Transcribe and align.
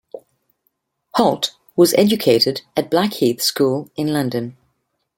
Holt 1.15 1.55
was 1.75 1.93
educated 1.93 2.61
at 2.75 2.89
Blackheath 2.89 3.39
School 3.39 3.91
in 3.95 4.07
London. 4.11 4.57